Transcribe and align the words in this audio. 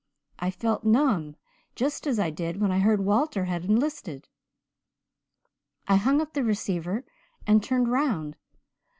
I 0.39 0.49
felt 0.49 0.83
numb, 0.83 1.35
just 1.75 2.07
as 2.07 2.17
I 2.17 2.31
did 2.31 2.59
when 2.59 2.71
I 2.71 2.79
heard 2.79 3.05
Walter 3.05 3.45
had 3.45 3.65
enlisted. 3.65 4.29
I 5.87 5.97
hung 5.97 6.19
up 6.19 6.33
the 6.33 6.41
receiver 6.43 7.05
and 7.45 7.63
turned 7.63 7.87
round. 7.87 8.35